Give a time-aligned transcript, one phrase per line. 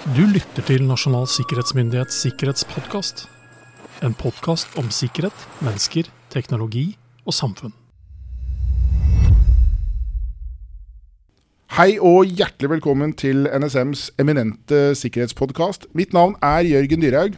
[0.00, 3.26] Du lytter til Nasjonal sikkerhetsmyndighets sikkerhetspodkast.
[4.00, 6.86] En podkast om sikkerhet, mennesker, teknologi
[7.28, 7.74] og samfunn.
[11.76, 15.90] Hei og hjertelig velkommen til NSMs eminente sikkerhetspodkast.
[15.92, 17.36] Mitt navn er Jørgen Dyrhaug.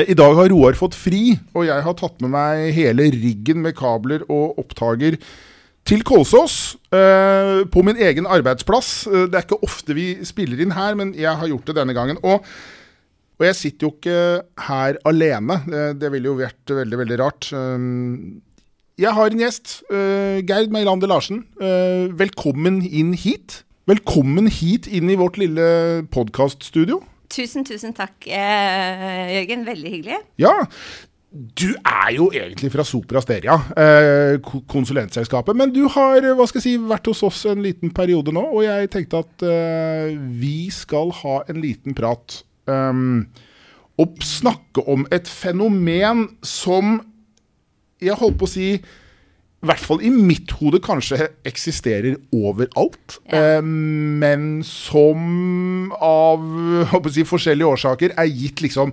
[0.00, 3.76] I dag har Roar fått fri, og jeg har tatt med meg hele riggen med
[3.76, 5.20] kabler og opptaker
[5.86, 6.76] til Kolsås.
[6.92, 9.06] eh, på min egen arbeidsplass.
[9.06, 11.94] Eh, det er ikke ofte vi spiller inn her, men jeg har gjort det denne
[11.96, 12.18] gangen.
[12.24, 12.44] Og,
[13.38, 14.18] og jeg sitter jo ikke
[14.68, 15.60] her alene.
[15.66, 17.50] Det, det ville jo vært veldig, veldig rart.
[17.52, 18.42] Um,
[18.98, 19.82] jeg har en gjest.
[19.92, 21.44] eh, Gerd Meilander Larsen.
[21.60, 23.62] Eh, velkommen inn hit.
[23.86, 27.02] Velkommen hit inn i vårt lille podkaststudio.
[27.30, 29.66] Tusen, tusen takk, eh, Jørgen.
[29.66, 30.18] Veldig hyggelig.
[30.40, 30.54] Ja,
[31.30, 34.38] du er jo egentlig fra Sopra Steria, eh,
[34.70, 35.56] konsulentselskapet.
[35.58, 38.44] Men du har eh, hva skal jeg si, vært hos oss en liten periode nå,
[38.46, 42.40] og jeg tenkte at eh, vi skal ha en liten prat.
[42.66, 43.26] Um,
[44.00, 46.98] og snakke om et fenomen som
[48.02, 53.18] jeg holdt på å si i hvert fall i mitt hode kanskje eksisterer overalt.
[53.26, 53.56] Ja.
[53.58, 56.44] Eh, men som av
[57.10, 58.92] si, forskjellige årsaker er gitt liksom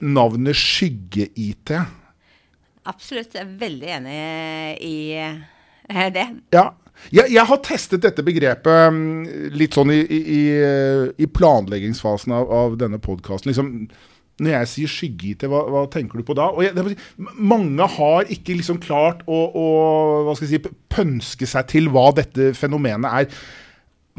[0.00, 1.72] navnet skygge-IT.
[2.86, 3.34] Absolutt.
[3.34, 4.18] Jeg er veldig enig
[4.86, 6.26] i eh, det.
[6.54, 6.68] Ja.
[7.12, 12.48] Jeg, jeg har testet dette begrepet mm, litt sånn i, i, i- i planleggingsfasen av,
[12.56, 13.50] av denne podkasten.
[13.52, 13.68] Liksom,
[14.40, 16.48] når jeg sier skygge-IT, hva, hva tenker du på da?
[16.64, 20.60] Jeg, det mange har ikke liksom klart å, å si,
[20.92, 23.40] pønske seg til hva dette fenomenet er.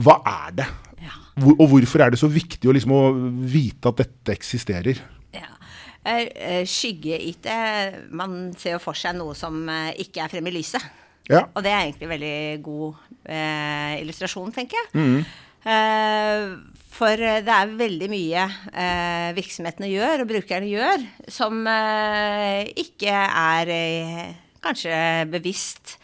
[0.06, 0.70] Hva er det?
[1.38, 3.02] Hvor, og hvorfor er det så viktig å, liksom, å
[3.48, 5.02] vite at dette eksisterer?
[5.36, 5.50] ja.
[6.08, 7.50] Eh, eh, Skygge-IT
[8.16, 10.84] Man ser jo for seg noe som eh, ikke er fremme i lyset.
[11.28, 11.44] Ja.
[11.54, 15.26] Og det er egentlig en veldig god eh, illustrasjon, tenker jeg.
[15.68, 16.46] Eh,
[16.98, 21.68] for det er veldig mye eh, virksomhetene gjør, og brukerne gjør, som
[22.80, 23.74] ikke er
[24.64, 24.98] kanskje
[25.30, 25.98] bevisst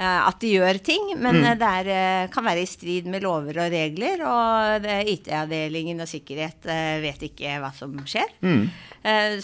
[0.00, 1.48] at de gjør ting, men mm.
[1.60, 6.68] det er, eh, kan være i strid med lover og regler, og IT-avdelingen og sikkerhet
[6.70, 8.32] eh, vet ikke hva som skjer.
[8.40, 8.70] Mm.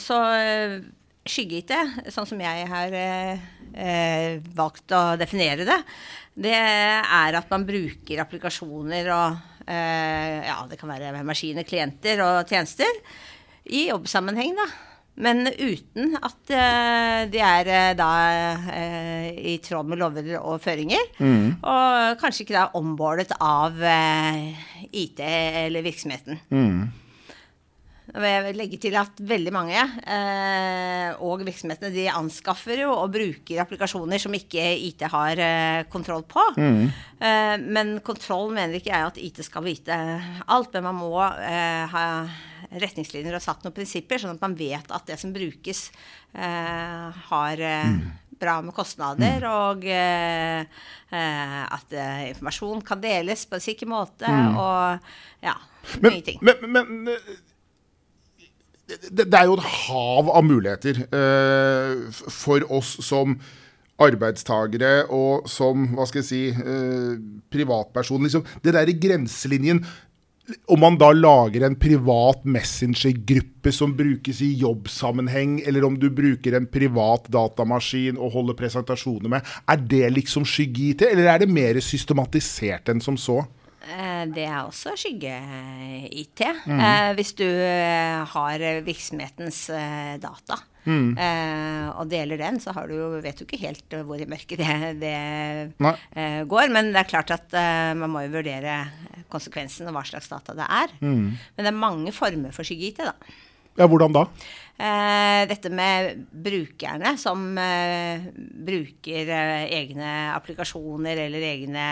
[0.00, 0.78] så eh,
[1.28, 1.74] skygge-IT,
[2.12, 5.78] sånn som jeg har eh, eh, valgt å definere det,
[6.38, 12.42] det er at man bruker applikasjoner og eh, ja, det kan være maskiner, klienter og
[12.48, 13.02] tjenester
[13.68, 14.68] i jobbsammenheng, da.
[15.18, 18.10] Men uten at eh, de er eh, da
[18.70, 21.10] eh, i tråd med lover og føringer.
[21.58, 23.74] Og kanskje ikke da ombordet av
[24.92, 26.38] IT eller virksomheten.
[28.08, 29.82] Og Jeg vil legge til at veldig mange,
[31.20, 35.42] og virksomhetene, de anskaffer jo og bruker applikasjoner som ikke IT har
[35.92, 36.40] kontroll på.
[36.56, 39.98] Eh, men kontroll mener ikke jeg at IT skal vite
[40.48, 42.06] alt, men man må ha
[42.70, 45.88] retningslinjer og satt noen prinsipper, sånn at man vet at det som brukes,
[46.34, 47.98] eh, har eh,
[48.38, 50.60] bra med kostnader, og eh,
[51.10, 55.56] eh, at eh, informasjon kan deles på en sikker måte, og ja,
[56.02, 56.42] Men, mye ting.
[56.44, 57.14] men, men men
[58.88, 63.34] det, det er jo et hav av muligheter eh, for oss som
[64.00, 67.18] arbeidstagere og som hva skal jeg si, eh,
[67.52, 68.22] privatperson.
[68.24, 69.82] Liksom, det der i grenselinjen
[70.68, 76.56] om man da lager en privat messengergruppe som brukes i jobbsammenheng, eller om du bruker
[76.56, 81.80] en privat datamaskin og holder presentasjoner med, er det liksom skygge-IT, eller er det mer
[81.84, 83.42] systematisert enn som så?
[83.88, 86.44] Eh, Det er også skygge-IT.
[86.66, 87.14] mm.
[87.16, 90.16] hvis du eh, har virksomhetens eh,
[90.88, 94.20] data eh, og deler den, så har du, jo- vet du ikke helt eh, hvor
[94.20, 95.14] i mørket det, det
[96.16, 96.70] eh, går.
[96.74, 98.78] Men det er klart at eh, man må jo vurdere
[99.32, 100.94] konsekvensen og hva slags data det er.
[101.02, 103.12] Men det er mange former for skygge-IT, da.
[103.78, 104.24] Ja, hvordan da?
[104.78, 108.24] Eh, dette med brukerne som eh,
[108.66, 109.30] bruker
[109.70, 111.84] egne applikasjoner eller egne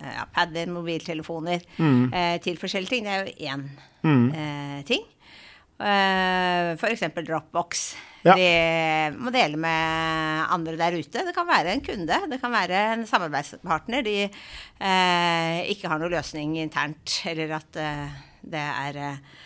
[0.00, 3.66] ja, padder, mobiltelefoner eh, til forskjellige ting, det er jo én
[4.32, 5.04] eh, ting.
[5.74, 7.02] Uh, F.eks.
[7.26, 7.80] Dropbox.
[8.24, 8.34] Ja.
[8.40, 11.24] vi må dele med andre der ute.
[11.26, 16.14] Det kan være en kunde, det kan være en samarbeidspartner de eh, ikke har noen
[16.16, 19.42] løsning internt, eller at eh, det er eh,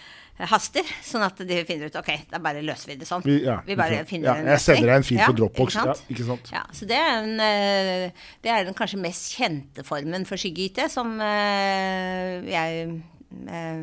[0.53, 3.25] haster, sånn at de finner ut ok, da bare løser vi det sånn.
[3.27, 5.75] Vi- ja, vi bare finner Ja, en jeg sender deg en fil på Ja, Dropbox.
[5.75, 6.03] ikke sant?
[6.07, 6.51] Ja, ikke sant?
[6.55, 10.85] Ja, så det er, en, eh, det er den kanskje mest kjente formen for skygge-IT
[10.95, 13.03] som eh, jeg
[13.51, 13.83] eh,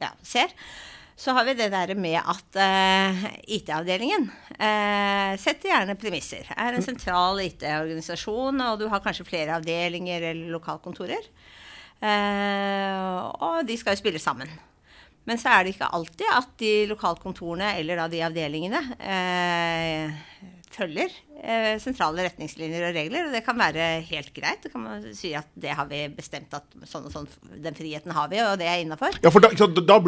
[0.00, 0.54] ja, ser.
[1.16, 6.44] Så har vi det der med at uh, IT-avdelingen uh, setter gjerne premisser.
[6.52, 11.30] Er en sentral IT-organisasjon, og du har kanskje flere avdelinger eller lokalkontorer.
[12.04, 14.52] Uh, og de skal jo spille sammen.
[15.26, 20.12] Men så er det ikke alltid at de lokalkontorene eller da de avdelingene eh,
[20.74, 23.28] følger eh, sentrale retningslinjer og regler.
[23.28, 24.64] Og det kan være helt greit.
[24.64, 27.28] Det kan man si at det har vi bestemt at sånn og sånn,
[27.62, 29.16] den friheten har vi, og det er innafor.
[29.24, 29.98] Ja, for da, da, da,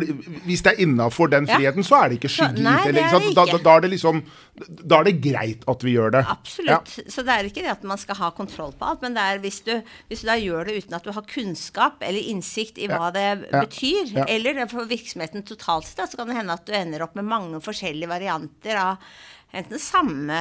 [0.46, 1.88] Hvis det er innafor den friheten, ja.
[1.88, 3.32] så er det ikke skygge det ikke.
[3.38, 4.22] Da, da, er det liksom
[4.58, 6.24] Da er det greit at vi gjør det.
[6.34, 6.96] Absolutt.
[6.98, 7.06] Ja.
[7.14, 9.42] Så det er ikke det at man skal ha kontroll på alt, men det er
[9.44, 9.74] hvis du,
[10.10, 13.14] hvis du da gjør det uten at du har kunnskap eller innsikt i hva ja.
[13.38, 17.16] det betyr, eller for virksomheten totalt sett, så kan det hende at du ender opp
[17.18, 19.10] med mange forskjellige varianter av
[19.56, 20.38] enten samme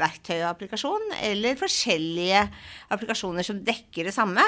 [0.00, 2.42] verktøy og applikasjon eller forskjellige
[2.92, 4.44] applikasjoner som dekker det samme,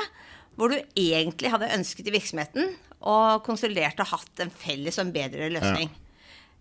[0.57, 2.75] hvor du egentlig hadde ønsket i virksomheten
[3.07, 5.91] og konsolidert og hatt en felles og en bedre løsning.
[5.93, 6.03] Ja.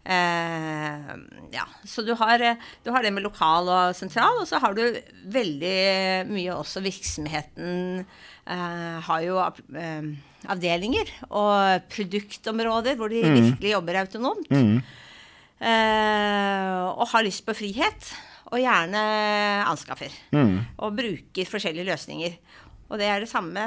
[0.05, 1.13] Eh,
[1.55, 1.65] ja.
[1.87, 2.43] Så du har,
[2.83, 4.83] du har, det med lokal og sentral, og så har du
[5.33, 10.11] veldig mye også virksomheten eh, har jo eh,
[10.45, 13.39] avdelinger og produktområder hvor de mm.
[13.39, 14.53] virkelig jobber autonomt.
[14.53, 14.77] Mm.
[15.55, 18.13] Uh, og har lyst på frihet.
[18.53, 19.01] Og gjerne
[19.65, 20.13] anskaffer.
[20.35, 20.59] Mm.
[20.85, 22.37] Og bruker forskjellige løsninger.
[22.91, 23.63] Og det er det samme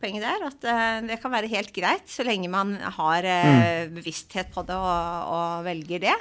[0.00, 0.46] poenget der.
[0.48, 3.94] At uh, det kan være helt greit så lenge man har mm.
[3.98, 6.18] bevissthet på det og, og velger det.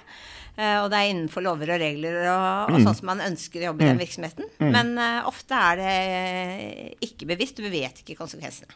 [0.62, 2.86] og det er innenfor lover og regler og, og mm.
[2.86, 4.04] sånn som man ønsker å jobbe i den mm.
[4.04, 4.50] virksomheten.
[4.60, 4.72] Mm.
[4.76, 4.92] Men
[5.30, 5.96] ofte er det
[7.08, 7.64] ikke bevisst.
[7.64, 8.76] Du vet ikke konsekvensene.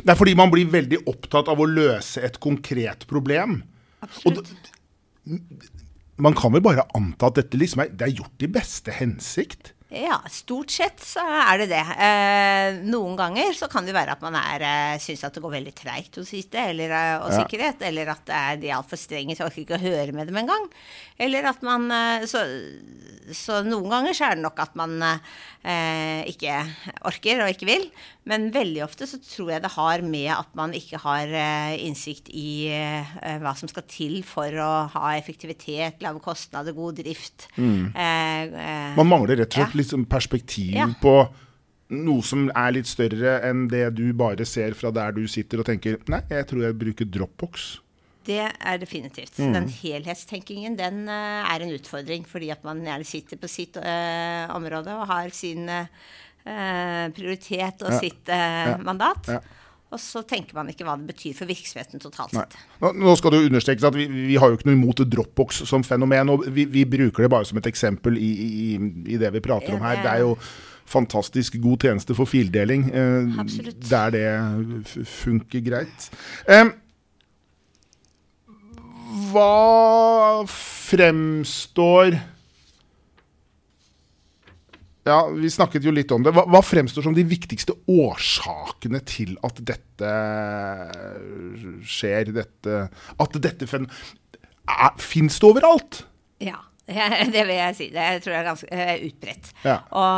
[0.00, 3.60] Det er fordi man blir veldig opptatt av å løse et konkret problem.
[4.02, 4.48] Absolutt.
[4.50, 4.73] Og
[6.16, 9.72] man kan vel bare anta at dette liksom er, det er gjort i beste hensikt?
[9.94, 11.82] Ja, stort sett så er det det.
[12.02, 15.54] Eh, noen ganger så kan det være at man er, eh, syns at det går
[15.54, 17.42] veldig treigt hos IT eller, eh, og ja.
[17.42, 20.40] sikkerhet, eller at er, de er altfor strenge så orker ikke å høre med dem
[20.42, 20.66] engang.
[21.20, 22.42] Eller at man eh, så,
[23.30, 26.58] så, noen ganger så er det nok at man eh, ikke
[27.06, 27.86] orker og ikke vil.
[28.26, 31.28] Men veldig ofte så tror jeg det har med at man ikke har
[31.76, 32.72] innsikt i
[33.42, 37.50] hva som skal til for å ha effektivitet, lave kostnader, god drift.
[37.60, 37.92] Mm.
[38.96, 39.83] Man mangler rett og slett ja.
[39.84, 40.88] Liksom perspektiv ja.
[41.00, 41.14] på
[41.94, 45.68] noe som er litt større enn det du bare ser fra der du sitter og
[45.68, 47.66] tenker Nei, jeg tror jeg bruker Dropbox.
[48.24, 49.36] Det er definitivt.
[49.36, 49.52] Mm.
[49.52, 55.04] Den helhetstenkingen den er en utfordring, fordi at man gjerne sitter på sitt område og
[55.10, 55.84] har sin uh,
[57.12, 58.00] prioritet og ja.
[58.00, 58.32] sitt
[58.80, 59.28] mandat.
[59.92, 62.56] Og så tenker man ikke hva det betyr for virksomheten totalt sett.
[62.82, 65.84] Nå, nå, skal det understrekes at vi, vi, har jo ikke noe imot Dropbox som
[65.86, 66.32] fenomen.
[66.34, 68.68] og Vi, vi bruker det bare som et eksempel i, i,
[69.14, 70.00] i det vi prater om her.
[70.02, 70.34] Det er jo
[70.90, 73.44] fantastisk god tjeneste for fildeling eh,
[73.88, 74.26] der det
[75.08, 76.10] funker greit.
[76.50, 76.66] Eh,
[79.30, 82.18] hva fremstår
[85.04, 86.32] ja, Vi snakket jo litt om det.
[86.34, 90.12] Hva, hva, fremstår som de viktigste årsakene til at dette
[91.84, 92.32] skjer?
[92.34, 92.86] Dette,
[93.20, 93.68] at dette
[95.00, 96.04] Fins det overalt?
[96.42, 96.56] Ja.
[97.34, 97.86] Det vil jeg si.
[97.92, 99.52] Det tror jeg er ganske uh, utbredt.
[99.64, 99.76] Ja.
[99.96, 100.16] Og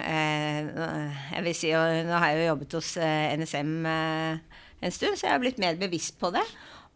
[0.00, 2.94] uh, jeg vil si, og nå har jeg jo jobbet hos
[3.40, 6.44] NSM en stund, så jeg har blitt mer bevisst på det.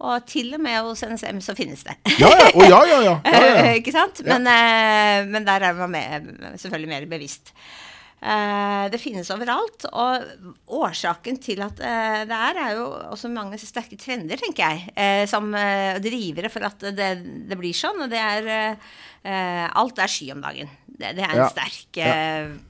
[0.00, 1.98] Og til og med hos NSM så finnes det.
[2.20, 4.22] Ja, ja, oh, ja, ja, ja, Ikke sant?
[4.24, 6.30] Men, uh, men, der er man med,
[6.60, 7.52] selvfølgelig mer bevisst.
[8.20, 9.84] Uh, det finnes overalt.
[9.92, 10.24] Og
[10.80, 15.52] årsaken til at uh, det er, er jo også mange sterke trender, tenker jeg, som
[16.00, 17.12] drivere for at det,
[17.50, 18.06] det, blir sånn.
[18.06, 18.76] Og det er
[19.20, 20.70] Alt er sky om dagen.
[20.88, 21.98] Det, det er en sterk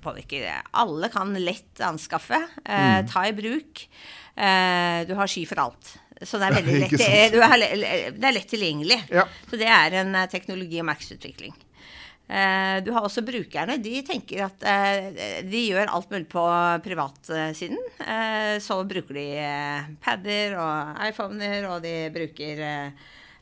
[0.03, 0.49] påvirker.
[0.83, 3.07] Alle kan lett anskaffe, mm.
[3.11, 3.85] ta i bruk.
[4.35, 5.93] du har sky for alt.
[6.21, 8.99] Så det er veldig lett, det er, det er lett tilgjengelig.
[9.13, 9.25] Ja.
[9.49, 11.55] Så det er en eh, teknologi- og Max-utvikling.
[12.85, 13.75] du har også brukerne.
[13.83, 14.63] De tenker at
[15.51, 16.45] de gjør alt mulig på
[16.85, 17.81] privatsiden.
[18.63, 19.25] Så bruker de
[20.05, 22.63] padder og iPhoner, og de bruker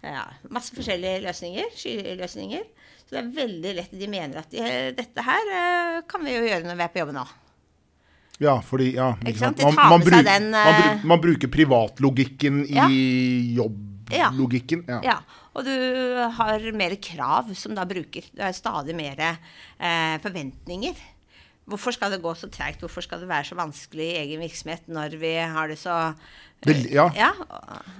[0.00, 1.68] ja, masse forskjellige løsninger.
[1.76, 2.64] Skyløsninger.
[3.02, 3.92] Så det er veldig lett.
[3.92, 4.64] De mener at de,
[4.96, 5.52] dette her
[6.08, 7.26] kan vi jo gjøre når vi er på jobb nå.
[8.38, 9.12] Ja, fordi ja?
[9.18, 12.86] Man, man, bruk, den, man, eh, man, bruker privatlogikken ja.
[12.86, 14.84] i jobblogikken.
[14.86, 15.00] Ja.
[15.02, 15.18] ja.
[15.58, 15.74] Og du
[16.38, 18.26] har mer krav som da bruker.
[18.30, 21.00] Du har stadig mer eh, forventninger.
[21.68, 22.80] Hvorfor skal det gå så treigt?
[22.80, 25.98] Hvorfor skal det være så vanskelig i egen virksomhet når vi har det så
[26.64, 27.04] det, ja.
[27.14, 27.30] ja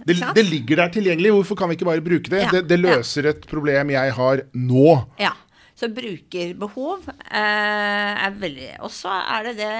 [0.07, 1.35] det, det, ligger der tilgjengelig.
[1.37, 2.47] Hvorfor kan vi ikke bare bruke det?
[2.55, 4.89] det, det, løser et problem jeg har nå.
[5.21, 5.35] Ja.
[5.79, 9.75] Så brukerbehov eh, er veldig Og så er det det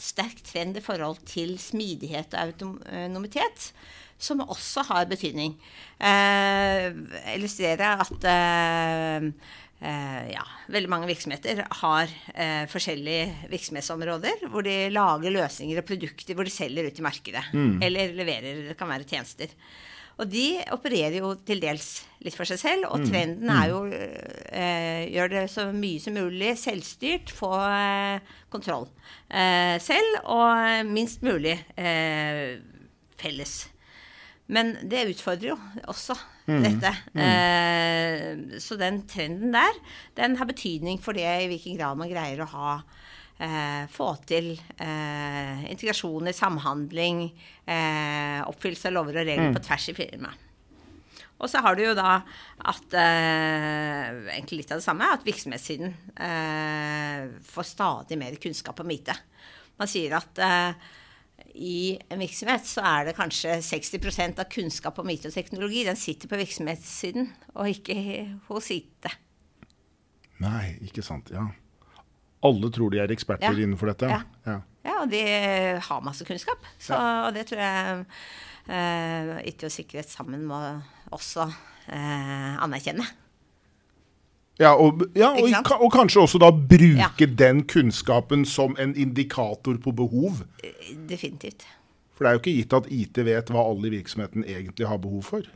[0.00, 3.70] sterk trend i forhold til smidighet og autonomitet,
[4.18, 5.56] som også har betydning.
[5.98, 6.94] Eh,
[7.34, 9.26] illustrerer at eh,
[9.84, 16.38] eh, ja, veldig mange virksomheter har eh, forskjellige virksomhetsområder hvor de lager løsninger og produkter
[16.38, 17.44] hvor de selger ut i markedet.
[17.52, 17.82] Mm.
[17.84, 19.52] Eller leverer, det kan være tjenester.
[20.22, 25.10] Og de opererer jo til dels litt for seg selv, og trenden er jo eh,
[25.10, 28.20] gjør det så mye som mulig selvstyrt, få eh,
[28.52, 28.86] kontroll
[29.28, 32.60] eh, selv, og minst mulig eh,
[33.20, 33.56] felles.
[34.46, 36.14] Men det utfordrer jo også
[36.62, 36.90] dette.
[37.16, 39.78] Eh, så den trenden der,
[40.18, 42.74] den har betydning for det i hvilken grad man greier å ha
[43.38, 47.26] eh, få til eh, integrasjoner, samhandling,
[47.66, 50.40] eh, oppfyllelse av lover og regler på tvers i firmaet.
[51.42, 52.20] Og så har du jo da
[52.70, 58.92] at eh, Egentlig litt av det samme, at virksomhetssiden eh, får stadig mer kunnskap om
[58.94, 59.10] IT.
[59.80, 60.92] Man sier at eh,
[61.54, 65.84] i en virksomhet så er det kanskje 60% av kunnskap om IT og teknologi.
[65.86, 67.98] Den sitter på virksomhetssiden, og ikke
[68.48, 69.10] hos IT.
[70.42, 71.30] Nei, ikke sant.
[71.34, 71.46] Ja.
[72.44, 73.64] Alle tror de er eksperter Ja.
[73.64, 74.10] innenfor dette.
[74.12, 74.22] Ja.
[74.46, 74.60] Ja.
[74.84, 75.20] Ja, og de
[75.80, 76.64] har masse kunnskap.
[76.78, 78.04] Så og det tror jeg
[78.68, 80.58] uh, IT og sikkerhet sammen må
[81.14, 83.06] også uh, anerkjenne.
[84.60, 89.90] Ja, og, ja og, og kanskje også da bruke den kunnskapen som en indikator på
[89.96, 90.44] behov.
[90.62, 91.66] Eh, Definitivt.
[92.14, 95.00] For det er jo ikke gitt at IT vet hva alle i virksomheten egentlig har
[95.02, 95.48] behov for.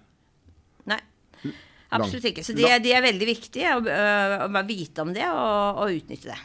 [1.90, 2.45] Absolutt ikke.
[2.45, 3.83] Så de, de er veldig viktige å, å,
[4.52, 6.40] å vite om det og, og utnytte det.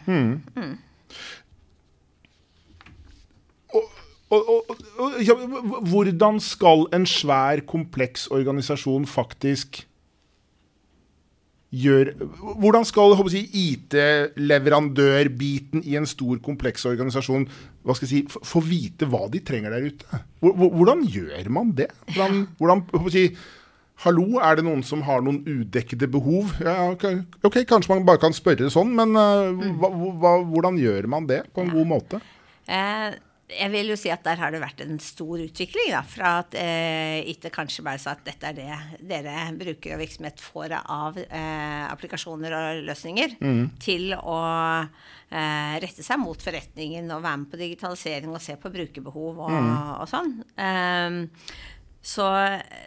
[3.74, 3.84] Og,
[4.34, 4.42] og,
[4.98, 5.34] og, ja,
[5.90, 9.84] hvordan skal en svær, kompleks organisasjon faktisk
[11.74, 12.14] gjøre
[12.62, 13.42] Hvordan skal si,
[13.74, 17.48] IT-leverandørbiten i en stor, kompleks organisasjon
[17.84, 20.06] hva skal jeg si, få vite hva de trenger der ute?
[20.40, 21.88] Hvor- hvor- Hvordan gjør man det?
[22.14, 22.80] Hvordan, hvordan
[23.12, 23.24] si,
[24.04, 26.50] Hallo, er det noen som har noen udekkede behov?
[26.60, 27.06] Ja, ok,
[27.48, 31.46] ok, Kanskje man bare kan spørre sånn, men eh, hva, hva, hvordan gjør man det
[31.56, 32.20] på en god måte?
[32.68, 33.16] Eh,
[33.54, 35.94] jeg vil jo si at der har det vært en stor utvikling.
[35.94, 40.04] Da, fra at eh, IT kanskje bare sa at dette er det dere brukere og
[40.04, 43.38] virksomhet får av eh, applikasjoner og løsninger,
[43.84, 44.40] til å
[44.84, 49.62] eh, rette seg mot forretningen og være med på digitalisering og se på brukerbehov og,
[50.02, 50.42] og sånn.
[52.04, 52.26] Så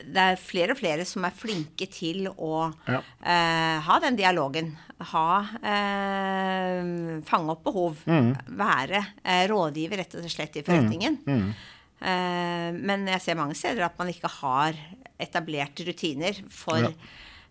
[0.04, 2.99] det er flere og flere som er flinke til å Ja.
[3.25, 4.75] eh, ha den dialogen.
[5.00, 7.96] Ha eh, Fange opp behov.
[8.06, 11.18] Være eh, rådgiver rett og slett i forretningen.
[11.26, 14.76] Eh, men jeg ser mange steder at man ikke har
[15.18, 16.90] etablert rutiner for Ja.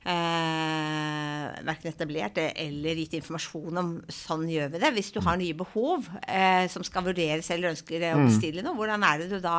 [0.05, 4.91] Eh, verken etablert eller gitt informasjon om sånn gjør vi det.
[4.95, 9.05] Hvis du har nye behov eh, som skal vurderes eller ønsker å bestille noe, hvordan
[9.07, 9.57] er det du da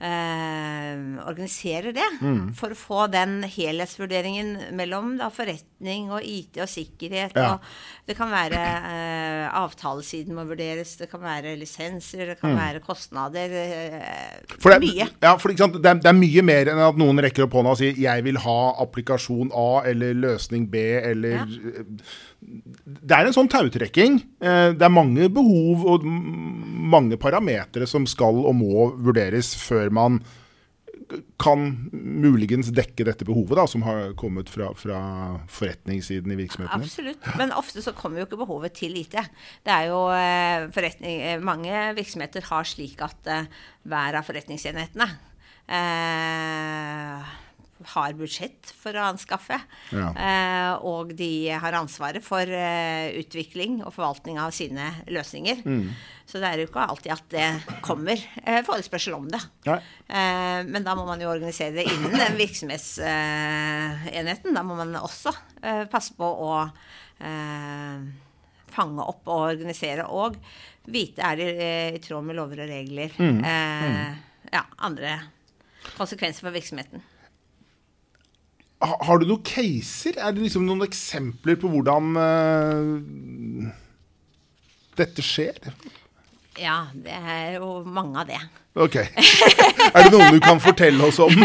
[0.00, 0.94] eh,
[1.26, 2.06] organiserer det?
[2.58, 7.36] For å få den helhetsvurderingen mellom da, forretning og IT og sikkerhet.
[7.36, 7.56] Ja.
[7.56, 12.82] Og det kan være eh, avtalesiden må vurderes, det kan være lisenser, det kan være
[12.84, 13.50] kostnader.
[13.50, 15.08] Eh, For det, mye.
[15.22, 15.52] Ja, for?
[15.52, 18.24] Det, er, det er mye mer enn at noen rekker opp hånda og sier 'jeg
[18.26, 21.44] vil ha applikasjon A' eller løsning B eller Ja.
[22.86, 24.20] Det er en sånn tautrekking.
[24.40, 30.20] Eh, Det er mange behov og mange parametere som skal og må vurderes før man
[31.38, 34.98] kan muligens dekke dette behovet da, som har kommet fra, fra
[35.46, 36.82] forretningssiden i virksomheten.
[36.82, 37.28] Absolutt.
[37.38, 39.14] Men ofte så kommer jo ikke behovet til IT.
[39.66, 43.46] Det er jo eh, forretning, eh, Mange virksomheter har slik at eh,
[43.86, 45.06] hver av forretningsenhetene
[45.68, 47.25] eh,
[47.92, 49.58] har budsjett for å anskaffe.
[49.94, 50.08] Ja.
[50.12, 55.56] Eh, og de har ansvaret for eh, utvikling og forvaltning av sine løsninger.
[55.66, 55.90] Mm.
[56.26, 57.50] Så det er jo ikke alltid at det
[57.86, 59.42] kommer eh, forespørsel om det.
[59.68, 59.80] Nei.
[60.08, 64.54] Eh, men da må man jo organisere det innen den virksomhetsenheten.
[64.56, 65.30] da må man også
[65.90, 66.68] passe på å
[68.76, 70.36] fange opp og organisere og
[70.92, 71.50] vite er det
[71.96, 73.14] i tråd med lover og regler.
[73.18, 74.14] Eh,
[74.52, 75.18] ja, andre
[75.96, 77.02] konsekvenser for virksomheten.
[78.84, 80.18] Ha- Har du noen caser?
[80.20, 83.70] Er det liksom noen eksempler på hvordan uh,
[84.98, 85.56] dette skjer?
[86.60, 88.38] Ja, det er jo mange av det.
[88.76, 88.96] Ok.
[89.00, 91.32] Er det noen du kan fortelle oss om?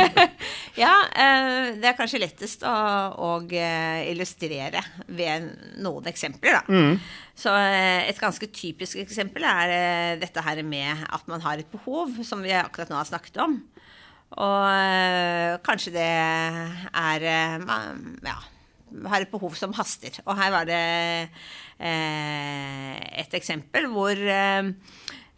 [0.80, 4.80] Ja, uh, det er kanskje lettest å, å eh, illustrere
[5.12, 5.50] ved
[5.84, 6.62] noen eksempler, da.
[7.38, 12.16] Så uh, et ganske typisk eksempel er dette her med at man har et behov,
[12.24, 13.58] som vi akkurat nå har snakket om.
[14.40, 17.66] Og eh, kanskje det er eh,
[18.24, 18.38] Ja,
[19.12, 20.22] har et behov som haster.
[20.26, 20.80] Og her var det
[21.80, 24.72] eh, et eksempel hvor eh,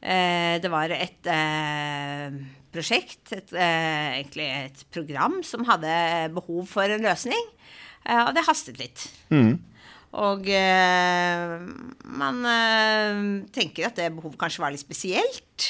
[0.01, 2.37] eh, det var et eh,
[2.73, 5.93] prosjekt, et, egentlig et program, som hadde
[6.33, 7.45] behov for en løsning.
[8.03, 9.05] Og det hastet litt.
[10.13, 11.53] Og eh,
[12.19, 12.41] man
[13.53, 15.69] tenker at det behovet kanskje var litt spesielt.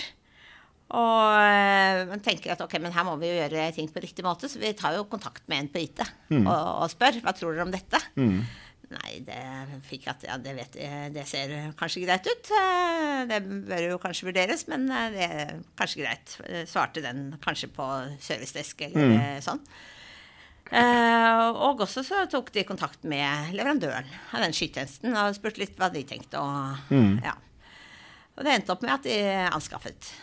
[0.93, 4.25] Og eh, man tenker at ok, men her må vi jo gjøre ting på riktig
[4.25, 7.55] måte, så vi tar jo kontakt med en på IT og, og spør hva tror
[7.55, 8.01] dere om dette.
[8.93, 9.39] Nei, det
[9.87, 10.75] fikk at ja, det, vet,
[11.15, 12.51] det ser kanskje greit ut.
[12.53, 16.35] Eh, Det bør jo kanskje vurderes, men eh, det er kanskje greit.
[16.45, 17.87] Eh, Svarte den kanskje på
[18.21, 19.41] servicedesk eller mm.
[19.45, 19.63] sånn.
[20.73, 25.79] Eh, og også så tok de kontakt med leverandøren av den skytjenesten og spurte litt
[25.79, 26.41] hva de tenkte.
[26.41, 26.93] Og,
[27.25, 27.33] ja.
[28.37, 29.17] og det endte opp med at de
[29.49, 30.13] anskaffet.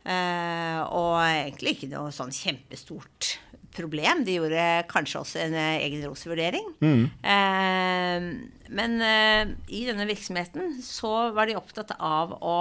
[0.00, 3.34] Eh, og egentlig ikke noe sånn kjempestort
[3.76, 4.24] problem.
[4.24, 6.72] De gjorde kanskje også en eh, egen ROS-vurdering.
[6.80, 8.30] Eh,
[8.70, 12.58] men i denne virksomheten så var de opptatt av å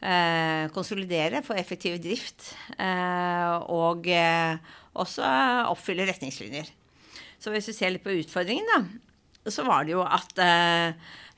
[0.00, 4.08] eh, konsolidere, få effektiv drift eh, og
[4.96, 5.30] også
[5.70, 6.72] oppfylle retningslinjer.
[7.38, 10.32] Så hvis vi ser litt på utfordringen, da, så var det jo at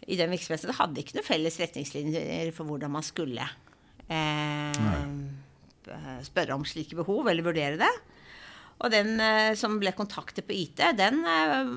[0.09, 3.45] i den virksomheten hadde de ikke noen felles retningslinjer for hvordan man skulle
[4.13, 5.09] eh,
[6.27, 7.93] spørre om slike behov, eller vurdere det.
[8.79, 11.71] Og den eh, som ble kontaktet på IT, den eh,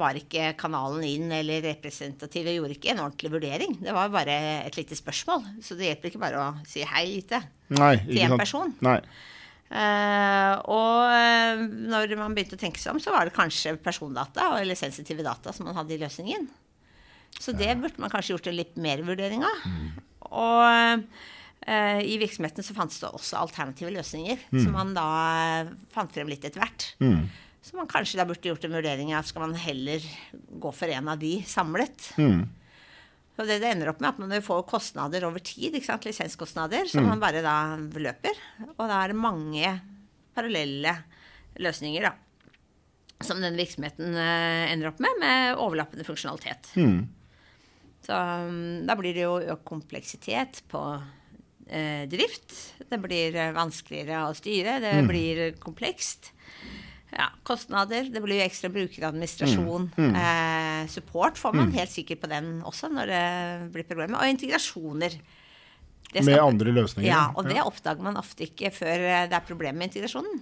[0.00, 2.48] var ikke kanalen inn eller representativ.
[2.50, 3.76] Jeg gjorde ikke en ordentlig vurdering.
[3.84, 5.46] Det var bare et lite spørsmål.
[5.62, 7.36] Så det hjelper ikke bare å si hei, IT,
[7.78, 8.74] Nei, til en person.
[8.82, 8.98] Nei.
[9.68, 14.50] Eh, og eh, når man begynte å tenke seg om, så var det kanskje persondata
[14.58, 16.48] eller sensitive data som man hadde i løsningen.
[17.38, 19.66] Så det burde man kanskje gjort en litt mer vurdering av.
[20.32, 21.26] Og eh,
[22.04, 25.08] i virksomheten så fantes det også alternative løsninger, som man da
[25.42, 26.86] eh, fant frem litt etter hvert.
[27.60, 30.04] Så man kanskje da burde gjort en vurdering av skal man heller
[30.62, 32.06] gå for en av de samlet.
[33.38, 37.20] Og det det ender opp med, at man får kostnader over tid, lisenskostnader, som man
[37.22, 38.40] bare da løper.
[38.78, 39.74] Og da er det mange
[40.34, 40.94] parallelle
[41.58, 42.14] løsninger, da.
[43.26, 46.72] Som den virksomheten eh, ender opp med, med overlappende funksjonalitet.
[48.06, 50.80] Så um, da blir det jo økt kompleksitet på
[51.68, 52.54] eh, drift.
[52.88, 54.78] Det blir eh, vanskeligere å styre.
[54.84, 56.32] Det blir komplekst.
[57.10, 58.10] Ja, kostnader.
[58.12, 59.88] Det blir jo ekstra brukeradministrasjon.
[59.96, 63.24] Eh, support får man helt sikkert på den også når det
[63.74, 64.20] blir problemer.
[64.20, 65.16] Og integrasjoner.
[66.08, 67.08] Skal, Med andre løsninger.
[67.08, 70.40] Ja, og det oppdager man ofte ikke før eh, det er problemer med integrasjonen.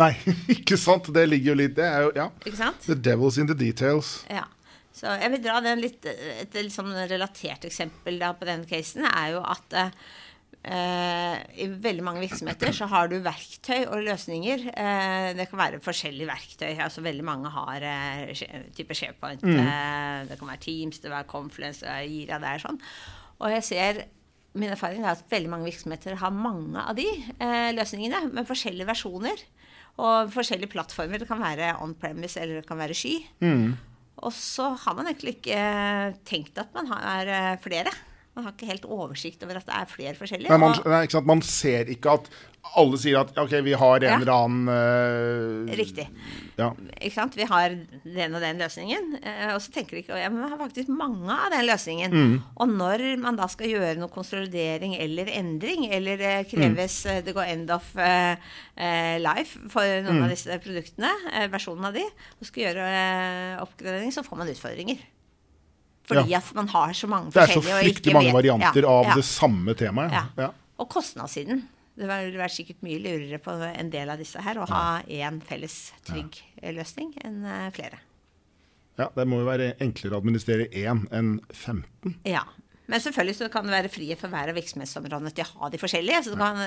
[0.00, 0.12] Nei,
[0.56, 1.10] ikke sant.
[1.12, 2.28] Det ligger jo litt Det er jo Ja.
[2.44, 2.84] Ikke sant?
[2.86, 4.22] The devil's in the details.
[4.32, 4.46] Ja.
[4.92, 9.06] Så jeg vil dra den litt, et litt sånn relatert eksempel da på den casen,
[9.08, 9.94] er jo at eh,
[10.62, 14.68] i veldig mange virksomheter så har du verktøy og løsninger.
[14.70, 16.76] Eh, det kan være forskjellige verktøy.
[16.78, 18.30] altså Veldig mange har eh,
[18.76, 19.42] type SharePoint.
[19.42, 22.78] Eh, det kan være Teams, det kan være Confluence, det er Ira, det er sånn.
[23.42, 24.04] Og jeg ser
[24.54, 28.84] Min erfaring er at veldig mange virksomheter har mange av de eh, løsningene, med forskjellige
[28.90, 29.40] versjoner.
[29.96, 31.18] Og forskjellige plattformer.
[31.22, 33.14] Det kan være on-premise eller det kan være sky.
[34.22, 37.90] Og så har man egentlig ikke eh, tenkt at man har eh, flere.
[38.34, 40.48] Man har ikke helt oversikt over at det er flere forskjellige.
[40.48, 42.30] Nei, man, nei, man ser ikke at
[42.78, 44.14] alle sier at ok, vi har en Ja.
[44.16, 44.68] eller annen
[45.68, 46.06] uh, Riktig.
[46.56, 46.70] Ja.
[47.00, 47.34] Ikke sant?
[47.36, 47.74] Vi har
[48.06, 49.18] den og den løsningen.
[49.20, 52.12] eh, Og så tenker de ikke ja, men vi har faktisk mange av den løsningen.
[52.16, 52.34] Mm.
[52.56, 57.24] Og når man da skal gjøre noe konsolidering eller endring, eller eh, kreves Mm.
[57.26, 58.36] det går end of uh,
[59.20, 60.24] life for noen Mm.
[60.24, 62.04] av disse produktene, uh, versjonen av de,
[62.40, 62.86] og skal gjøre
[63.58, 64.98] uh, oppgradering, så får man utfordringer.
[66.12, 66.38] Fordi Ja.
[66.38, 67.62] at man har så mange forskjellige.
[67.62, 70.52] Det er så fryktelig mange varianter av det samme temaet.
[70.78, 71.64] Og kostnadssiden.
[71.92, 75.42] Det ville vært sikkert mye lurere på en del av disse her å ha én
[75.44, 76.38] felles trygg
[76.72, 78.00] løsning enn eh, flere.
[78.96, 82.16] ja, Det må jo være enklere å administrere én enn 15.
[82.24, 82.46] Ja.
[82.90, 85.78] Men selvfølgelig så kan det være frihet for hver av virksomhetsområdene til å ha de
[85.80, 86.24] forskjellige.
[86.26, 86.58] Så kan,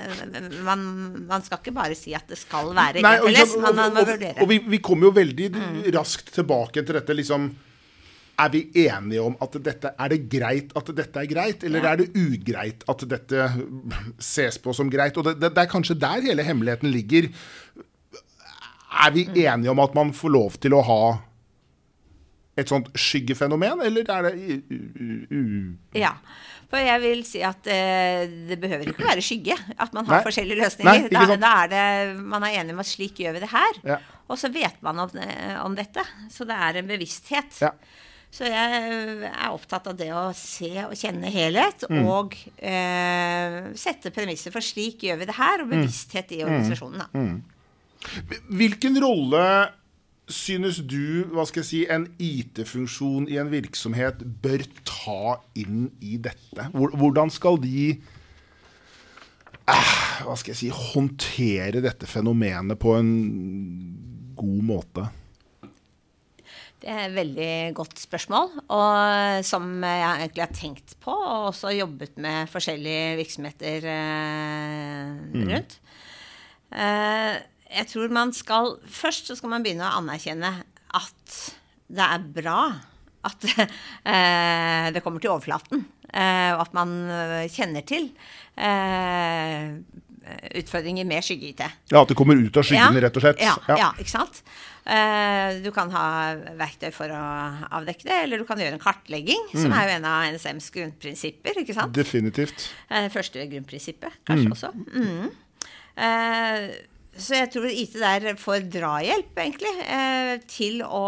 [0.65, 0.85] man,
[1.27, 4.31] man skal ikke bare si at det skal være Nei, og, felles, og, og, vurdere.
[4.37, 4.41] Mm.
[4.45, 5.49] og vi, vi kommer jo veldig
[5.97, 7.17] raskt tilbake til dette.
[7.17, 7.49] liksom
[8.37, 11.91] er vi enige om at dette er det greit at dette er greit, eller Ja.
[11.93, 13.45] er det ugreit at dette
[14.19, 15.15] ses på som greit?
[15.17, 17.29] Og det, det, det er kanskje der hele hemmeligheten ligger.
[19.05, 19.35] Er vi Mm.
[19.35, 21.17] enige om at man får lov til å ha
[22.57, 25.75] et sånt skyggefenomen, eller er det u...
[25.93, 26.13] Ja.
[26.71, 29.57] For jeg vil si at eh, det behøver ikke være skygge.
[29.77, 30.23] At man har Nei.
[30.25, 31.09] forskjellige løsninger.
[31.11, 33.81] Nei, da, da er det, man er enig om at slik gjør vi det her.
[33.85, 33.97] Ja.
[34.31, 36.01] Og så vet man om, eh, om dette.
[36.33, 37.59] Så det er en bevissthet.
[37.61, 37.69] Ja.
[38.35, 42.01] Så jeg er opptatt av det å se og kjenne helhet, Mm.
[42.11, 46.35] og eh, sette premisser for slik gjør vi det her, og bevissthet Mm.
[46.35, 46.99] i organisasjonen.
[46.99, 47.07] Da.
[48.51, 49.45] Hvilken rolle
[50.27, 56.17] synes du hva skal jeg si, en IT-funksjon i en virksomhet bør ta inn i
[56.17, 56.67] dette?
[56.73, 57.91] Hvordan skal de
[59.67, 59.93] eh,
[60.25, 63.13] hva skal jeg si, håndtere dette fenomenet på en
[64.35, 65.07] god måte?
[66.85, 71.71] Det er et veldig godt spørsmål, og som jeg egentlig har tenkt på, og også
[71.73, 75.79] jobbet med forskjellige virksomheter eh, rundt.
[76.69, 77.39] Eh,
[77.79, 80.51] jeg tror man skal Først så skal man begynne å anerkjenne
[80.93, 81.39] at
[81.89, 82.59] det er bra
[83.25, 88.11] at eh, det kommer til overflaten, eh, og at man eh, kjenner til
[88.61, 89.73] eh,
[90.55, 91.61] utfordringer med skygge-IT.
[91.91, 93.41] Ja, At det kommer ut av skyggene, rett og slett.
[93.43, 93.91] Ja, ja.
[93.99, 94.41] ikke sant?
[94.85, 97.21] Uh, du kan ha verktøy for å
[97.79, 99.77] avdekke det, eller du kan gjøre en kartlegging, som Mm.
[99.79, 101.57] er jo en av NSMs grunnprinsipper.
[101.63, 101.93] ikke sant?
[101.93, 102.67] Definitivt.
[102.91, 104.69] Uh, første grunnprinsippet, kanskje også.
[104.93, 105.31] Mm.
[105.97, 106.69] Eh,
[107.17, 111.03] så jeg tror IT der får drahjelp, egentlig, eh, til å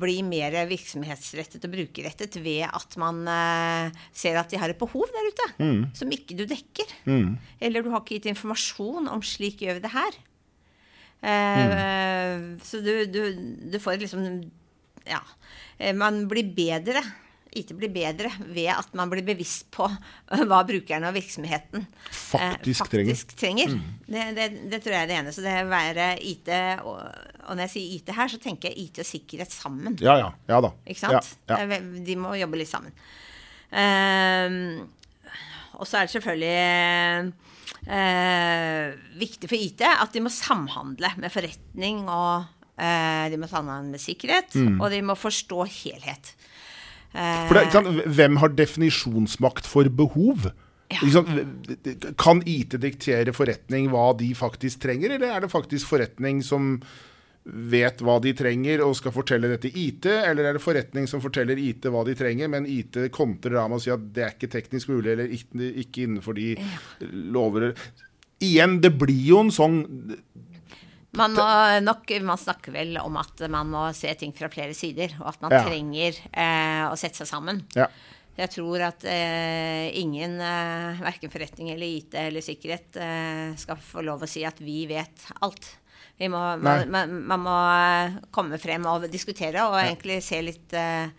[0.00, 5.08] bli mer virksomhetsrettet og brukerrettet ved at man eh, ser at de har et behov
[5.14, 5.48] der ute
[5.96, 6.92] som ikke du dekker.
[7.60, 10.18] Eller du har ikke gitt informasjon om slik gjør vi det her.
[11.20, 12.54] Mm.
[12.64, 13.20] Så du, du,
[13.72, 14.22] du får liksom
[15.08, 15.20] Ja.
[15.78, 17.02] eh, Man blir bedre.
[17.56, 22.12] IT blir bedre ved at man blir bevisst på eh, hva brukerne og virksomheten eh,
[22.14, 23.72] Faktisk faktisk trenger.
[24.06, 25.32] Det, det, det tror jeg er det ene.
[25.34, 26.50] Så det å være IT,
[26.86, 27.00] og,
[27.48, 29.98] og når jeg sier IT her, så tenker jeg IT og sikkerhet sammen.
[30.02, 30.30] Ja, ja.
[30.50, 30.70] Ja da.
[30.86, 31.32] Ikke sant?
[31.50, 31.80] Ja, ja.
[32.06, 32.94] De må jobbe litt sammen.
[33.70, 34.86] Ehm,
[35.80, 37.32] og så er det selvfølgelig
[37.90, 42.44] eh, viktig for IT at de må samhandle med forretning, og
[42.80, 44.80] eh, de må samhandle med sikkerhet, Mm.
[44.80, 46.34] og de må forstå helhet.
[47.12, 50.50] Eh, For det, kan, Hvem har definisjonsmakt for behov?
[50.90, 51.22] Ja.
[52.18, 56.80] Kan IT diktere forretning hva de faktisk trenger, eller er det faktisk forretning som
[57.44, 61.22] vet hva de trenger og skal fortelle det til IT, eller er det forretning som
[61.24, 64.34] forteller IT hva de trenger, men IT kontrer da med å si at det er
[64.34, 66.52] ikke teknisk mulig, eller ikke, ikke innenfor de
[67.32, 67.72] lover
[68.40, 69.80] Igjen, det blir jo en sånn
[71.18, 71.44] Man, må
[71.82, 75.40] nok, man snakker vel om at man må se ting fra flere sider, og at
[75.42, 75.64] man Ja.
[75.66, 77.64] trenger eh, å sette seg sammen.
[77.74, 77.88] Ja.
[78.38, 84.04] Jeg tror at eh, ingen, eh, verken forretning eller IT eller sikkerhet, eh, skal få
[84.06, 85.66] lov å si at vi vet alt.
[86.20, 90.72] Vi må, man, man, man må eh, komme frem og diskutere og egentlig se litt
[90.78, 91.10] eh,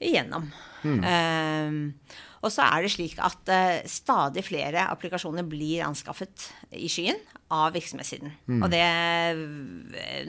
[0.00, 0.46] igjennom.
[0.86, 1.74] Eh,
[2.40, 6.46] og så er det slik at eh, stadig flere applikasjoner blir anskaffet
[6.78, 7.18] i skyen
[7.50, 8.32] av virksomhetssiden.
[8.62, 8.80] Og det,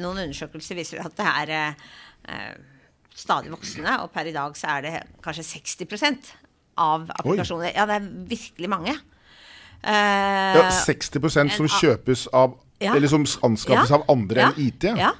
[0.01, 2.55] noen undersøkelser viser at det er eh,
[3.15, 6.31] stadig voksende, og per i dag så er det kanskje 60%
[6.81, 7.73] av applikasjoner.
[7.75, 8.95] Ja, det er virkelig mange.
[9.84, 12.95] Eh, ja 60% som en- kjøpes av Ja.
[12.95, 13.95] Eller som anskaffes Ja.
[13.99, 14.84] av andre enn IT.
[14.97, 15.12] Ja.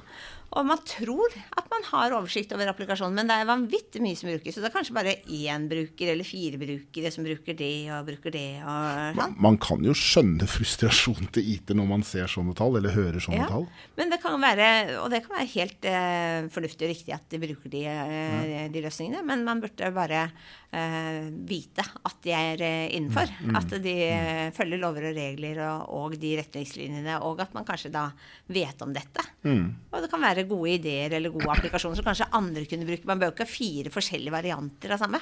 [0.52, 4.28] Og man tror at man har oversikt over applikasjonen, men det er vanvittig mye som
[4.28, 4.52] brukes.
[4.54, 8.34] Så det er kanskje bare én bruker eller fire brukere som bruker det og bruker
[8.34, 9.36] det og sånn.
[9.48, 13.40] Man kan jo skjønne frustrasjonen til IT når man ser sånne tall, eller hører sånne
[13.42, 13.48] Ja.
[13.48, 13.66] tall.
[13.96, 14.68] Men det kan være,
[15.00, 18.84] og det kan være helt eh, fornuftig og riktig at de bruker de, eh, de
[18.84, 20.26] løsningene, men man burde bare
[20.72, 23.28] vite at de er eh, innenfor.
[23.44, 27.66] Mm, At de eh, følger lover og regler og, og de retningslinjene, og at man
[27.68, 28.06] kanskje da
[28.52, 29.26] vet om dette.
[29.44, 29.66] Mm.
[29.92, 33.08] Og det kan være gode ideer eller gode applikasjoner som kanskje andre kunne bruke.
[33.10, 35.20] Man bør ikke ha fire forskjellige varianter av samme.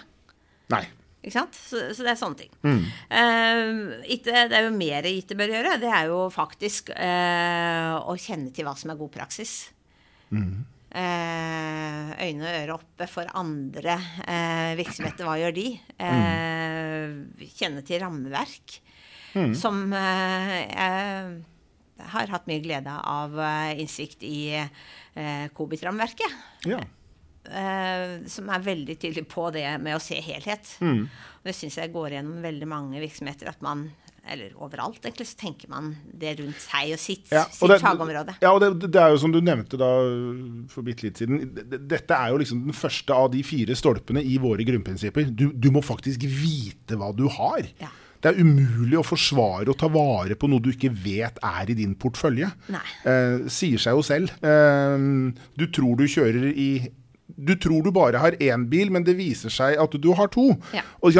[0.71, 0.85] Nei.
[1.21, 1.57] Ikke sant?
[1.59, 2.53] Så, så det er sånne ting.
[3.13, 3.71] Eh,
[4.15, 5.77] IT, det er jo mer IT bør gjøre.
[5.83, 9.55] Det er jo faktisk uh, å kjenne til hva som er god praksis.
[10.33, 13.95] Eh, øyne og ører oppe for andre
[14.27, 15.27] eh, virksomheter.
[15.29, 15.67] Hva gjør de?
[16.03, 18.81] Eh, kjenne til rammeverk.
[19.55, 21.43] Som eh, jeg
[22.11, 26.81] har hatt mye glede av eh, innsikt i eh, Cobit-rammeverket Ja.
[27.47, 30.73] eh, som er veldig tydelig på det med å se helhet.
[30.83, 31.05] Mm.
[31.45, 33.53] Det syns jeg går gjennom veldig mange virksomheter.
[33.53, 33.87] At man,
[34.31, 38.37] eller overalt egentlig, så tenker man det rundt seg og sitt, Ja, sitt det, fagområde.
[38.43, 39.91] Ja, og det, det er jo som du nevnte da
[40.73, 41.51] for bitte litt siden.
[41.91, 45.33] Dette er jo liksom den første av de fire stolpene i våre grunnprinsipper.
[45.35, 47.67] Du, du må faktisk vite hva du har.
[47.83, 47.91] Ja.
[48.21, 51.77] Det er umulig å forsvare og ta vare på noe du ikke vet er i
[51.79, 52.51] din portfølje.
[53.09, 54.35] Eh, sier seg jo selv.
[54.45, 55.07] Eh,
[55.57, 56.71] du tror du kjører i
[57.41, 60.51] du tror du bare har én bil, men det viser seg at du har to.
[60.77, 60.83] Ja.
[61.01, 61.15] Og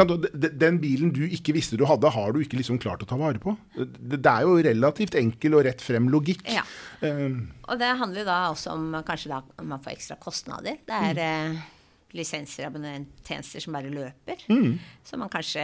[0.59, 3.41] Den bilen du ikke visste du hadde, har du ikke liksom klart å ta vare
[3.41, 3.55] på.
[3.75, 6.43] Det, er jo relativt enkel og rett frem logikk.
[6.51, 6.61] Ja.
[7.01, 10.77] Um, Og det handler da også om kanskje da man får ekstra kostnader.
[10.85, 11.09] Det Mm.
[11.09, 11.61] er eh,
[12.13, 14.41] lisenser og abonnenttjenester som bare løper.
[15.07, 15.63] Som man kanskje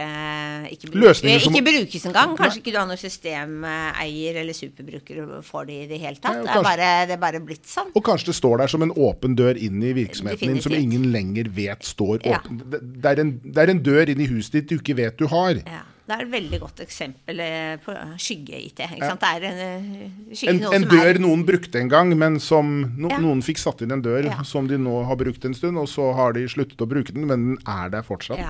[0.72, 1.00] ikke, Mm.
[1.00, 2.36] Bruker, som- ikke brukes engang.
[2.38, 6.36] Kanskje ikke du har noen systemeier eller superbruker for det i det hele tatt.
[6.42, 7.90] Nei, det, er bare, det er bare blitt sånn.
[7.94, 11.10] og kanskje det står der som en åpen dør inn i virksomheten din, som ingen
[11.12, 12.38] lenger vet står Ja.
[12.38, 12.58] åpen.
[12.70, 15.16] Det, det, er en, det er en dør inn i huset ditt du ikke vet
[15.18, 15.54] du har.
[15.66, 15.82] Ja.
[16.08, 18.78] Det er et veldig godt eksempel eh, på skygge-IT.
[18.96, 19.10] Ja.
[19.10, 19.20] sant?
[19.20, 22.70] Det er en, eh, skygge, En, en dør er, noen brukte en gang, men som
[22.96, 23.18] no, Ja.
[23.20, 24.38] noen fikk satt inn en dør Ja.
[24.42, 27.26] som de nå har brukt en stund, og så har de sluttet å bruke den,
[27.28, 28.40] men den er der fortsatt.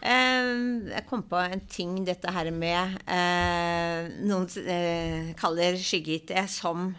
[0.00, 0.52] Eh,
[0.94, 4.46] jeg kom på en ting, dette her med eh, Noen
[5.36, 6.94] kaller skygge-IT som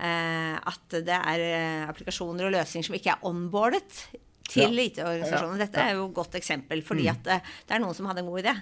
[0.00, 4.06] eh, at det er applikasjoner og løsninger som ikke er onboardet
[4.50, 4.84] til Ja.
[4.88, 5.58] IT-organisasjonene.
[5.58, 7.10] Ja, Dette er jo et godt eksempel, fordi Mm.
[7.14, 8.54] at det, det er noen som hadde en god idé,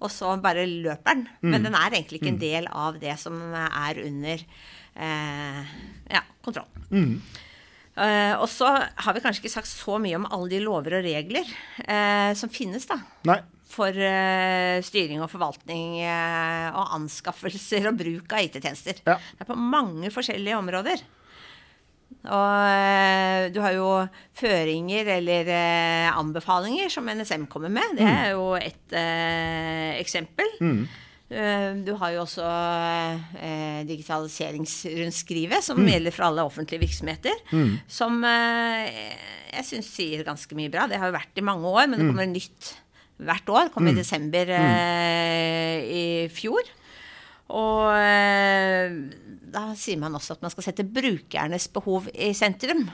[0.00, 1.26] og så bare løper den.
[1.42, 1.50] Mm.
[1.50, 4.44] Men den er egentlig ikke en del av det som er under
[4.96, 5.64] eh,
[6.14, 6.70] ja, kontroll.
[6.90, 7.18] Mm.
[7.96, 11.04] Eh, og så har vi kanskje ikke sagt så mye om alle de lover og
[11.06, 11.46] regler
[11.86, 12.96] uh, som finnes da,
[13.30, 13.36] Nei.
[13.70, 18.98] for uh, styring og forvaltning eh, og anskaffelser og bruk av IT-tjenester.
[19.06, 19.14] Ja.
[19.18, 21.04] Det er på mange forskjellige områder.
[22.24, 23.88] Og eh, du har jo
[24.38, 27.98] føringer eller eh, anbefalinger som NSM kommer med.
[27.98, 30.48] Det er jo et eh, eksempel.
[30.60, 30.84] Mm.
[31.84, 32.44] Du har jo også
[33.42, 37.34] eh, digitaliseringsrundskrivet, som gjelder for alle offentlige virksomheter.
[37.90, 38.86] Som eh,
[39.54, 40.86] jeg syns sier ganske mye bra.
[40.90, 42.70] Det har jo vært i mange år, men det kommer nytt
[43.24, 43.68] hvert år.
[43.68, 46.62] Det kom i desember eh, i fjor.
[47.52, 48.94] Og eh,
[49.54, 52.86] da sier man også at man skal sette brukernes behov i sentrum.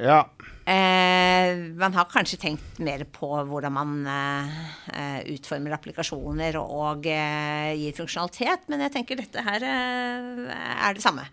[0.00, 0.24] Ja.
[0.64, 7.74] Eh, man har kanskje tenkt mer på hvordan man eh, utformer applikasjoner og, og eh,
[7.76, 11.28] gir funksjonalitet, men jeg tenker dette her eh, er det samme.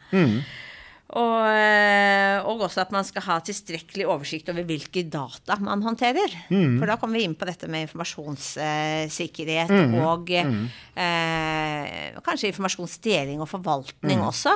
[1.11, 6.31] Og, eh, og også at man skal ha tilstrekkelig oversikt over hvilke data man håndterer.
[6.79, 9.73] For da kommer vi inn på dette med informasjonssikkerhet
[10.07, 14.53] og eh, kanskje informasjonsdeling og forvaltning også,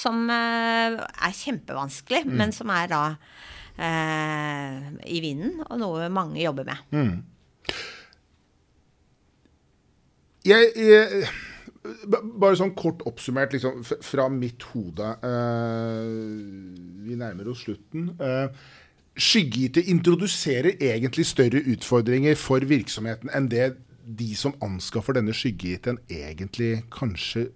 [0.00, 3.02] som eh, er kjempevanskelig, men som er da
[3.76, 6.78] eh, i vinden, og noe mange jobber med.
[10.48, 11.47] Jeg, jeg, b-
[12.38, 15.08] bare sånn kort oppsummert liksom, fra mitt hode.
[15.22, 16.04] Uh,
[17.06, 18.10] vi nærmer oss slutten.
[18.20, 18.48] Uh,
[19.18, 23.72] Skygge-IT introduserer egentlig større utfordringer for virksomheten enn det
[24.08, 27.48] de som anskaffer denne skygge-IT-en egentlig kanskje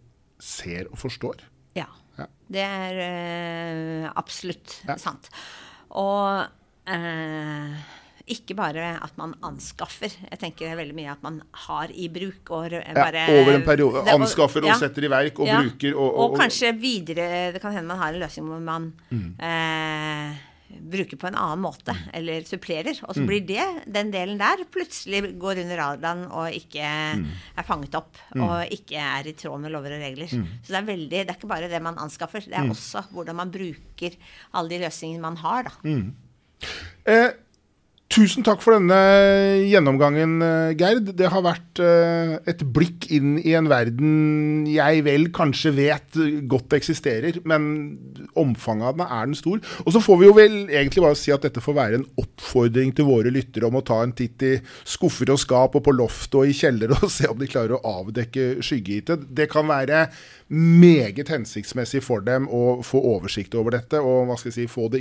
[0.43, 1.45] ser og forstår.
[1.79, 1.87] Ja.
[2.19, 2.27] Ja.
[2.53, 4.99] Det er uh, absolutt Ja.
[5.01, 5.31] sant.
[5.93, 6.43] Og
[6.89, 7.79] eh,
[8.27, 10.13] ikke bare at man anskaffer.
[10.31, 12.51] Jeg tenker er veldig mye at man har i bruk.
[12.51, 14.03] Og Ja, bare, over en periode.
[14.05, 14.75] Og- Anskaffer og ja.
[14.79, 15.61] setter i verk og Ja.
[15.63, 15.95] bruker.
[15.97, 19.35] Og, Og, kanskje videre Det kan hende man har en løsning hvor man Mm.
[19.41, 20.37] eh,
[20.73, 22.97] bruker på en annen måte, eller supplerer.
[23.07, 23.27] Og så Mm.
[23.27, 26.81] blir det, den delen der, plutselig går under radaren og ikke
[27.17, 27.27] Mm.
[27.59, 28.17] er fanget opp.
[28.37, 30.29] Og ikke er i tråd med lover og regler.
[30.33, 30.47] Mm.
[30.65, 33.35] Så det er veldig, det er ikke bare det man anskaffer, det er også hvordan
[33.37, 34.17] man bruker
[34.55, 35.71] alle de løsningene man har, da.
[35.85, 36.15] Mm.
[37.05, 37.31] Eh,
[38.13, 38.97] tusen takk for denne
[39.71, 41.13] gjennomgangen, eh, Gerd.
[41.17, 46.19] Det har vært eh, et blikk inn i en verden jeg vel kanskje vet
[46.51, 47.71] godt eksisterer, men
[48.39, 49.63] omfanget av den er den stor.
[49.87, 52.93] Og så får vi jo vel egentlig bare si at dette får være en oppfordring
[52.97, 54.53] til våre lyttere om å ta en titt i
[54.85, 57.97] skuffer og skap og på loft og i kjeller og se om de klarer å
[58.03, 59.15] avdekke skygge-IT.
[59.33, 60.05] Det kan være
[60.53, 64.91] meget hensiktsmessig for dem å få oversikt over dette og hva skal jeg si, få
[64.93, 65.01] det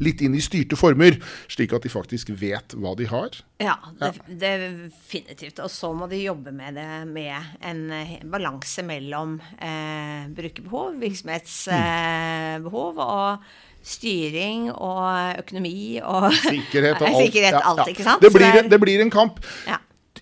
[0.00, 1.18] litt inn i styrte former,
[1.52, 2.45] slik at de faktisk vet
[2.76, 3.30] hva de har.
[3.62, 5.60] Ja, det, definitivt.
[5.64, 12.98] Og så må de jobbe med det med en eh, balanse mellom eh, brukerbehov, virksomhetsbehov
[12.98, 13.38] og
[13.86, 17.16] styring og økonomi og Sikkerhet og alt.
[17.22, 17.88] Sikkerhet, alt, ja.
[17.94, 18.22] ikke sant?
[18.24, 19.34] Det blir, det blir en kamp.
[19.68, 19.76] ja.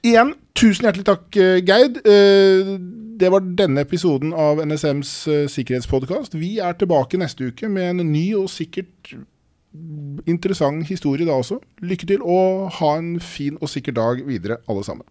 [0.05, 1.97] Igjen, tusen hjertelig takk, Geid.
[2.05, 2.75] Eh,
[3.15, 6.35] Det var denne episoden av NSMs sikkerhetspodkast.
[6.35, 9.15] Vi er tilbake neste uke med en ny og sikkert
[10.27, 11.59] interessant historie da også.
[11.83, 15.07] Lykke til, og ha en fin og sikker dag videre, alle sammen.